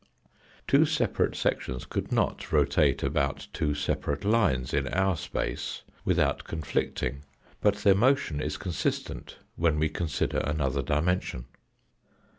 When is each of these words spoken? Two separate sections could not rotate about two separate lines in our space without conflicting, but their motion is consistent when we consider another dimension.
Two 0.67 0.83
separate 0.87 1.35
sections 1.35 1.85
could 1.85 2.11
not 2.11 2.51
rotate 2.51 3.03
about 3.03 3.45
two 3.53 3.75
separate 3.75 4.25
lines 4.25 4.73
in 4.73 4.87
our 4.87 5.15
space 5.15 5.83
without 6.03 6.43
conflicting, 6.43 7.21
but 7.59 7.75
their 7.75 7.93
motion 7.93 8.41
is 8.41 8.57
consistent 8.57 9.37
when 9.57 9.77
we 9.77 9.89
consider 9.89 10.39
another 10.39 10.81
dimension. 10.81 11.45